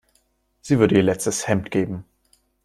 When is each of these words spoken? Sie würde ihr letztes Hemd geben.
Sie 0.63 0.79
würde 0.79 0.95
ihr 0.95 1.03
letztes 1.03 1.47
Hemd 1.47 1.69
geben. 1.69 2.05